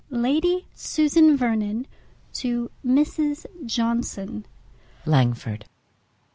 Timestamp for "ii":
0.11-0.17